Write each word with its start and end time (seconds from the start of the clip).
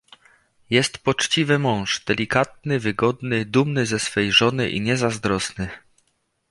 "Jest 0.69 0.97
poczciwy 0.97 1.59
mąż, 1.59 2.05
delikatny, 2.05 2.79
wygodny, 2.79 3.45
dumny 3.45 3.85
ze 3.85 3.99
swej 3.99 4.31
żony 4.31 4.69
i 4.69 4.81
niezazdrosny." 4.81 5.69